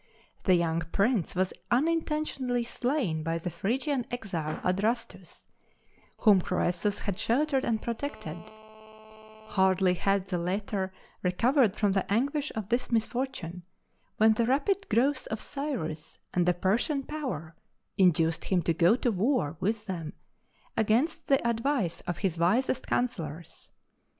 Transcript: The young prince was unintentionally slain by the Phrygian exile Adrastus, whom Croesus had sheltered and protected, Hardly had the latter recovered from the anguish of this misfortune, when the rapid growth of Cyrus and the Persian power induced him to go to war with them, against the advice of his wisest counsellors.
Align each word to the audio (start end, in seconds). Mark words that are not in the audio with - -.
The 0.45 0.55
young 0.55 0.81
prince 0.91 1.35
was 1.35 1.53
unintentionally 1.69 2.63
slain 2.63 3.21
by 3.21 3.37
the 3.37 3.51
Phrygian 3.51 4.03
exile 4.09 4.59
Adrastus, 4.63 5.45
whom 6.17 6.41
Croesus 6.41 6.97
had 6.97 7.19
sheltered 7.19 7.63
and 7.63 7.83
protected, 7.83 8.39
Hardly 9.45 9.93
had 9.93 10.25
the 10.25 10.39
latter 10.39 10.91
recovered 11.21 11.75
from 11.75 11.91
the 11.91 12.11
anguish 12.11 12.51
of 12.55 12.67
this 12.69 12.91
misfortune, 12.91 13.61
when 14.17 14.33
the 14.33 14.47
rapid 14.47 14.89
growth 14.89 15.27
of 15.27 15.39
Cyrus 15.39 16.17
and 16.33 16.47
the 16.47 16.55
Persian 16.55 17.03
power 17.03 17.55
induced 17.95 18.45
him 18.45 18.63
to 18.63 18.73
go 18.73 18.95
to 18.95 19.11
war 19.11 19.55
with 19.59 19.85
them, 19.85 20.13
against 20.75 21.27
the 21.27 21.47
advice 21.47 22.01
of 22.07 22.17
his 22.17 22.39
wisest 22.39 22.87
counsellors. 22.87 23.69